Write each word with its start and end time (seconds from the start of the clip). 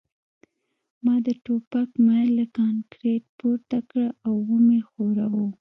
ما 1.05 1.15
د 1.25 1.27
ټوپک 1.43 1.89
میل 2.05 2.29
له 2.39 2.45
کانکریټ 2.57 3.23
پورته 3.39 3.77
کړ 3.89 4.05
او 4.27 4.33
ومې 4.49 4.79
ښوراوه 4.89 5.45